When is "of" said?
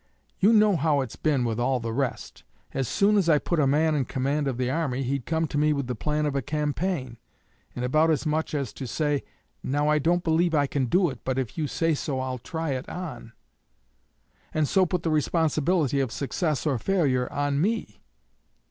4.47-4.57, 6.25-6.35, 15.99-16.11